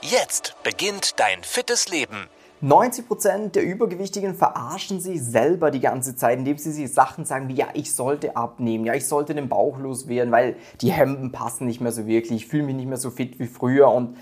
[0.00, 2.28] Jetzt beginnt dein fittes Leben.
[2.62, 7.54] 90% der Übergewichtigen verarschen sich selber die ganze Zeit, indem sie sich Sachen sagen wie,
[7.54, 11.80] ja, ich sollte abnehmen, ja, ich sollte den Bauch loswerden, weil die Hemden passen nicht
[11.80, 13.90] mehr so wirklich, ich fühle mich nicht mehr so fit wie früher.
[13.90, 14.16] Und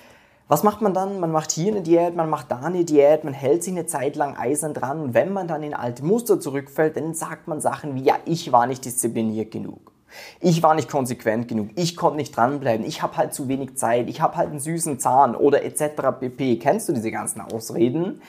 [0.49, 1.21] was macht man dann?
[1.21, 4.17] Man macht hier eine Diät, man macht da eine Diät, man hält sich eine Zeit
[4.17, 7.95] lang eisern dran und wenn man dann in alte Muster zurückfällt, dann sagt man Sachen
[7.97, 9.93] wie, ja, ich war nicht diszipliniert genug.
[10.41, 14.09] Ich war nicht konsequent genug, ich konnte nicht dranbleiben, ich habe halt zu wenig Zeit,
[14.09, 16.19] ich habe halt einen süßen Zahn oder etc.
[16.21, 16.57] pp.
[16.59, 18.21] Kennst du diese ganzen Ausreden?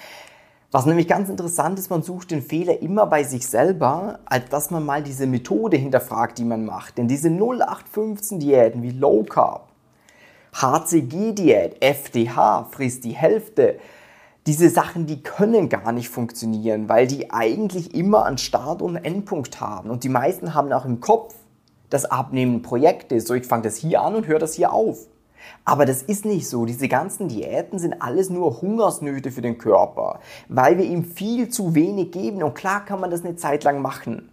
[0.69, 4.69] Was nämlich ganz interessant ist, man sucht den Fehler immer bei sich selber, als dass
[4.69, 6.97] man mal diese Methode hinterfragt, die man macht.
[6.97, 9.69] Denn diese 0815 Diäten wie Low Carb,
[10.53, 13.79] HCG-Diät, FDH, frisst die Hälfte,
[14.45, 19.61] diese Sachen, die können gar nicht funktionieren, weil die eigentlich immer einen Start und Endpunkt
[19.61, 19.89] haben.
[19.89, 21.35] Und die meisten haben auch im Kopf,
[21.89, 23.27] das Abnehmen Projekt ist.
[23.27, 25.07] So, ich fange das hier an und höre das hier auf.
[25.65, 26.65] Aber das ist nicht so.
[26.65, 31.75] Diese ganzen Diäten sind alles nur Hungersnöte für den Körper, weil wir ihm viel zu
[31.75, 32.43] wenig geben.
[32.43, 34.29] Und klar kann man das eine Zeit lang machen.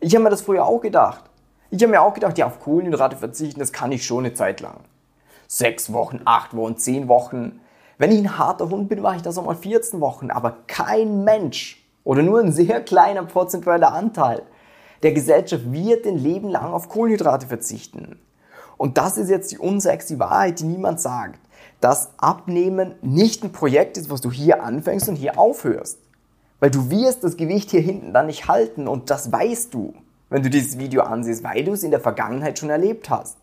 [0.00, 1.24] Ich habe mir das früher auch gedacht.
[1.70, 4.60] Ich habe mir auch gedacht, ja, auf Kohlenhydrate verzichten, das kann ich schon eine Zeit
[4.60, 4.80] lang.
[5.46, 7.60] Sechs Wochen, acht Wochen, zehn Wochen.
[7.98, 10.30] Wenn ich ein harter Hund bin, mache ich das auch mal 14 Wochen.
[10.30, 14.42] Aber kein Mensch oder nur ein sehr kleiner prozentueller Anteil
[15.02, 18.18] der Gesellschaft wird den Leben lang auf Kohlenhydrate verzichten.
[18.76, 21.40] Und das ist jetzt die unsexy Wahrheit, die niemand sagt.
[21.80, 25.98] Dass Abnehmen nicht ein Projekt ist, was du hier anfängst und hier aufhörst.
[26.60, 29.94] Weil du wirst das Gewicht hier hinten dann nicht halten und das weißt du,
[30.28, 33.36] wenn du dieses Video ansiehst, weil du es in der Vergangenheit schon erlebt hast.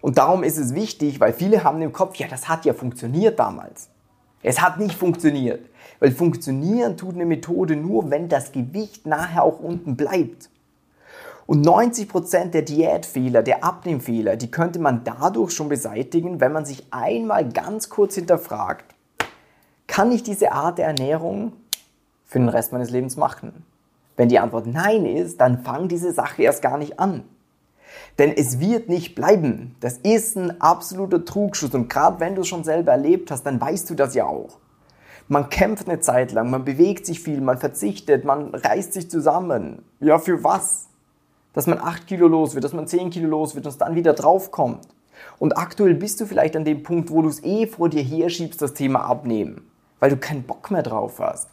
[0.00, 3.38] Und darum ist es wichtig, weil viele haben im Kopf, ja, das hat ja funktioniert
[3.38, 3.88] damals.
[4.42, 5.68] Es hat nicht funktioniert.
[5.98, 10.50] Weil funktionieren tut eine Methode nur, wenn das Gewicht nachher auch unten bleibt.
[11.46, 16.86] Und 90% der Diätfehler, der Abnehmfehler, die könnte man dadurch schon beseitigen, wenn man sich
[16.90, 18.94] einmal ganz kurz hinterfragt,
[19.86, 21.52] kann ich diese Art der Ernährung
[22.24, 23.64] für den Rest meines Lebens machen?
[24.16, 27.22] Wenn die Antwort Nein ist, dann fang diese Sache erst gar nicht an.
[28.18, 29.76] Denn es wird nicht bleiben.
[29.80, 31.74] Das ist ein absoluter Trugschuss.
[31.74, 34.58] Und gerade wenn du es schon selber erlebt hast, dann weißt du das ja auch.
[35.28, 39.82] Man kämpft eine Zeit lang, man bewegt sich viel, man verzichtet, man reißt sich zusammen.
[40.00, 40.85] Ja, für was?
[41.56, 44.12] Dass man 8 Kilo los wird, dass man 10 Kilo los wird und dann wieder
[44.12, 44.86] draufkommt.
[45.38, 48.60] Und aktuell bist du vielleicht an dem Punkt, wo du es eh vor dir herschiebst,
[48.60, 49.66] das Thema abnehmen,
[49.98, 51.48] weil du keinen Bock mehr drauf hast.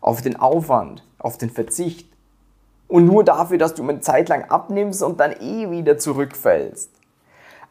[0.00, 2.08] Auf den Aufwand, auf den Verzicht.
[2.88, 6.90] Und nur dafür, dass du eine Zeit lang abnimmst und dann eh wieder zurückfällst.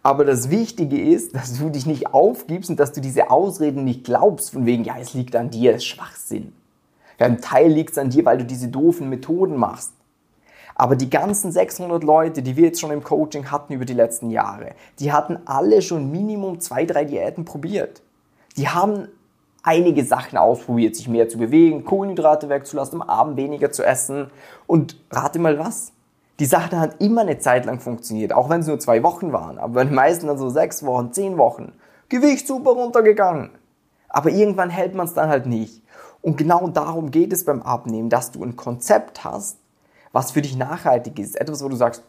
[0.04, 4.06] Aber das Wichtige ist, dass du dich nicht aufgibst und dass du diese Ausreden nicht
[4.06, 6.54] glaubst, von wegen, ja, es liegt an dir, es ist Schwachsinn.
[7.20, 9.92] Ja, ein Teil liegt es an dir, weil du diese doofen Methoden machst.
[10.76, 14.30] Aber die ganzen 600 Leute, die wir jetzt schon im Coaching hatten über die letzten
[14.30, 18.02] Jahre, die hatten alle schon Minimum zwei, drei Diäten probiert.
[18.58, 19.08] Die haben
[19.64, 24.30] einige Sachen ausprobiert, sich mehr zu bewegen, Kohlenhydrate wegzulassen, am Abend weniger zu essen.
[24.68, 25.94] Und rate mal was?
[26.40, 29.58] Die Sache hat immer eine Zeit lang funktioniert, auch wenn es nur zwei Wochen waren.
[29.58, 31.74] Aber bei den meisten dann so sechs Wochen, zehn Wochen.
[32.10, 33.52] Gewicht super runtergegangen.
[34.10, 35.82] Aber irgendwann hält man es dann halt nicht.
[36.22, 39.58] Und genau darum geht es beim Abnehmen, dass du ein Konzept hast,
[40.14, 42.04] was für dich nachhaltig ist, etwas, wo du sagst,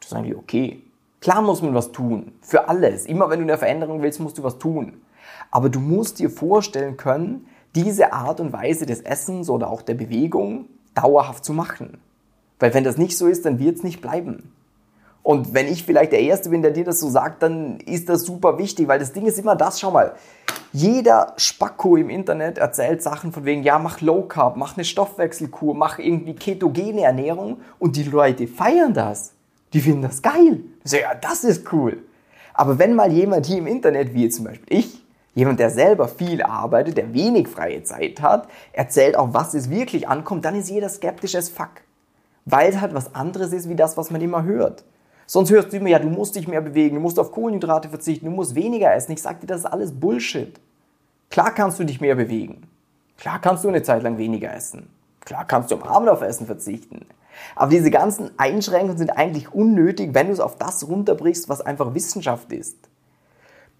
[0.00, 0.82] das ist eigentlich okay.
[1.22, 3.06] Klar muss man was tun, für alles.
[3.06, 5.00] Immer wenn du eine Veränderung willst, musst du was tun.
[5.50, 9.94] Aber du musst dir vorstellen können, diese Art und Weise des Essens oder auch der
[9.94, 11.98] Bewegung dauerhaft zu machen.
[12.58, 14.52] Weil wenn das nicht so ist, dann wird es nicht bleiben.
[15.22, 18.24] Und wenn ich vielleicht der Erste bin, der dir das so sagt, dann ist das
[18.24, 20.14] super wichtig, weil das Ding ist immer das, schau mal,
[20.72, 25.74] jeder Spacko im Internet erzählt Sachen von wegen, ja, mach Low Carb, mach eine Stoffwechselkur,
[25.74, 29.32] mach irgendwie ketogene Ernährung und die Leute feiern das.
[29.72, 30.60] Die finden das geil.
[30.84, 31.98] So, ja, das ist cool.
[32.54, 36.42] Aber wenn mal jemand hier im Internet, wie zum Beispiel ich, jemand, der selber viel
[36.42, 40.88] arbeitet, der wenig freie Zeit hat, erzählt auch, was es wirklich ankommt, dann ist jeder
[40.88, 41.70] skeptisch as fuck.
[42.44, 44.84] Weil es halt was anderes ist, wie das, was man immer hört.
[45.30, 48.26] Sonst hörst du immer, ja, du musst dich mehr bewegen, du musst auf Kohlenhydrate verzichten,
[48.26, 49.12] du musst weniger essen.
[49.12, 50.58] Ich sag dir, das ist alles Bullshit.
[51.30, 52.66] Klar kannst du dich mehr bewegen.
[53.16, 54.90] Klar kannst du eine Zeit lang weniger essen.
[55.20, 57.06] Klar kannst du am Abend auf Essen verzichten.
[57.54, 61.94] Aber diese ganzen Einschränkungen sind eigentlich unnötig, wenn du es auf das runterbrichst, was einfach
[61.94, 62.76] Wissenschaft ist.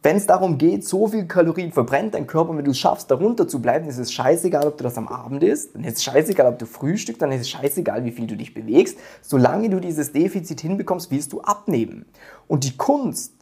[0.03, 3.47] Wenn es darum geht, so viel Kalorien verbrennt dein Körper, wenn du es schaffst, darunter
[3.47, 6.47] zu bleiben, ist es scheißegal, ob du das am Abend isst, dann ist es scheißegal,
[6.47, 8.99] ob du frühstückst, dann ist es scheißegal, wie viel du dich bewegst.
[9.21, 12.07] Solange du dieses Defizit hinbekommst, wirst du abnehmen.
[12.49, 13.35] Und die Kunst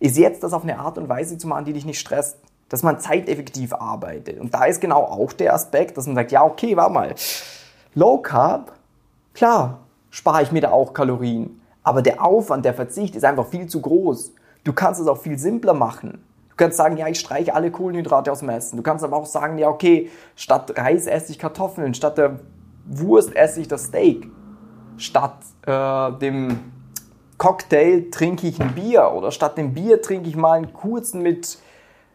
[0.00, 2.38] ist jetzt, das auf eine Art und Weise zu machen, die dich nicht stresst.
[2.68, 4.38] Dass man zeiteffektiv arbeitet.
[4.38, 7.14] Und da ist genau auch der Aspekt, dass man sagt, ja, okay, warte mal.
[7.94, 8.72] Low Carb,
[9.34, 9.80] klar,
[10.10, 11.60] spare ich mir da auch Kalorien.
[11.82, 14.32] Aber der Aufwand, der Verzicht ist einfach viel zu groß.
[14.64, 16.24] Du kannst es auch viel simpler machen.
[16.50, 18.76] Du kannst sagen, ja, ich streiche alle Kohlenhydrate aus dem Essen.
[18.76, 22.40] Du kannst aber auch sagen, ja, okay, statt Reis esse ich Kartoffeln, statt der
[22.86, 24.28] Wurst esse ich das Steak.
[24.96, 26.58] Statt äh, dem
[27.38, 31.58] Cocktail trinke ich ein Bier oder statt dem Bier trinke ich mal einen kurzen mit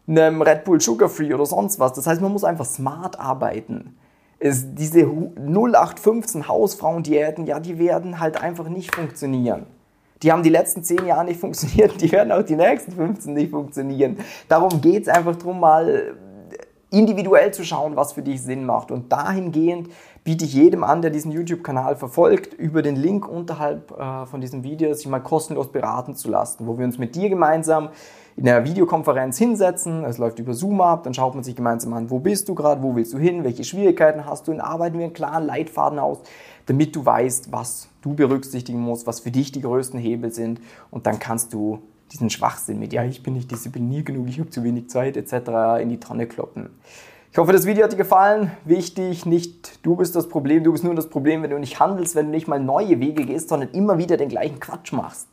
[0.07, 1.93] einem Red Bull Sugar Free oder sonst was.
[1.93, 3.97] Das heißt, man muss einfach smart arbeiten.
[4.37, 9.65] Es, diese 0815 Hausfrauendiäten, ja, die werden halt einfach nicht funktionieren.
[10.25, 13.51] Die haben die letzten 10 Jahre nicht funktioniert, die werden auch die nächsten 15 nicht
[13.51, 14.17] funktionieren.
[14.47, 16.15] Darum geht es einfach darum, mal
[16.89, 18.89] individuell zu schauen, was für dich Sinn macht.
[18.89, 19.89] Und dahingehend
[20.23, 24.63] biete ich jedem an, der diesen YouTube-Kanal verfolgt, über den Link unterhalb äh, von diesem
[24.63, 27.89] Video, sich mal kostenlos beraten zu lassen, wo wir uns mit dir gemeinsam
[28.37, 30.03] in einer Videokonferenz hinsetzen.
[30.03, 32.83] Es läuft über Zoom ab, dann schaut man sich gemeinsam an, wo bist du gerade,
[32.83, 36.19] wo willst du hin, welche Schwierigkeiten hast du und arbeiten wir einen klaren Leitfaden aus,
[36.65, 40.59] damit du weißt, was du berücksichtigen musst, was für dich die größten Hebel sind
[40.91, 41.79] und dann kannst du
[42.11, 45.81] diesen Schwachsinn mit, ja, ich bin nicht diszipliniert genug, ich habe zu wenig Zeit etc.
[45.81, 46.69] in die Tonne kloppen.
[47.31, 48.51] Ich hoffe, das Video hat dir gefallen.
[48.63, 52.15] Wichtig, nicht du bist das Problem, du bist nur das Problem, wenn du nicht handelst,
[52.15, 55.27] wenn du nicht mal neue Wege gehst, sondern immer wieder den gleichen Quatsch machst.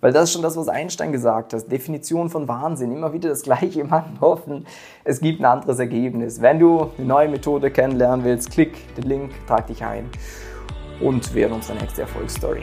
[0.00, 1.70] Weil das ist schon das, was Einstein gesagt hat.
[1.70, 2.92] Definition von Wahnsinn.
[2.92, 4.66] Immer wieder das Gleiche machen, hoffen,
[5.04, 6.40] es gibt ein anderes Ergebnis.
[6.40, 10.08] Wenn du eine neue Methode kennenlernen willst, klick den Link, trag dich ein
[11.00, 12.62] und wäre unsere nächste Erfolgsstory.